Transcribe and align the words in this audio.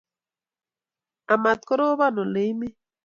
Amat 1.33 1.59
korobon 1.67 2.15
ole 2.23 2.41
imi. 2.51 2.67